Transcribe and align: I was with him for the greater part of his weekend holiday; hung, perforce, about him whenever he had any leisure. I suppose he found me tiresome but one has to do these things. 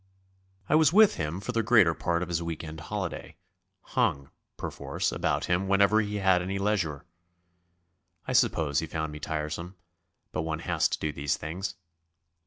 I 0.67 0.73
was 0.73 0.91
with 0.91 1.17
him 1.17 1.39
for 1.39 1.51
the 1.51 1.61
greater 1.61 1.93
part 1.93 2.23
of 2.23 2.27
his 2.27 2.41
weekend 2.41 2.79
holiday; 2.79 3.35
hung, 3.81 4.31
perforce, 4.57 5.11
about 5.11 5.45
him 5.45 5.67
whenever 5.67 6.01
he 6.01 6.15
had 6.15 6.41
any 6.41 6.57
leisure. 6.57 7.05
I 8.27 8.33
suppose 8.33 8.79
he 8.79 8.87
found 8.87 9.11
me 9.11 9.19
tiresome 9.19 9.75
but 10.31 10.41
one 10.41 10.61
has 10.61 10.89
to 10.89 10.97
do 10.97 11.11
these 11.11 11.37
things. 11.37 11.75